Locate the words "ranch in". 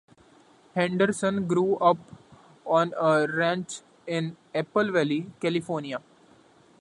3.27-4.35